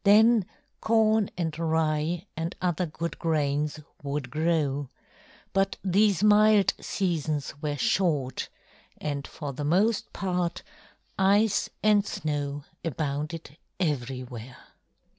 [0.03, 0.47] Then
[0.79, 4.89] corn and rye and other good grains would grow;
[5.53, 8.49] but these mild seasons were short,
[8.97, 10.63] and for the most part
[11.19, 14.57] ice and snow abounded everywhere.